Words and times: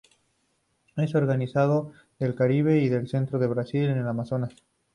Es 0.95 1.13
originario 1.13 1.91
del 2.17 2.33
Caribe 2.33 2.79
y 2.79 2.89
del 2.89 3.07
centro 3.07 3.37
de 3.37 3.45
Brasil 3.45 3.83
en 3.87 3.99
el 3.99 4.07
Amazonas. 4.07 4.51